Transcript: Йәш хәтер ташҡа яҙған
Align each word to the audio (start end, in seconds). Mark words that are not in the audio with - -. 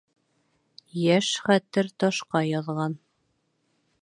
Йәш 1.01 1.29
хәтер 1.49 1.93
ташҡа 2.05 2.45
яҙған 2.49 3.01